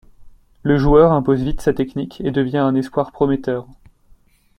Le 0.63 0.79
joueur 0.79 1.11
impose 1.11 1.43
vite 1.43 1.61
sa 1.61 1.75
technique 1.75 2.21
et 2.21 2.31
devient 2.31 2.57
un 2.57 2.73
espoir 2.73 3.11
prometteur. 3.11 3.67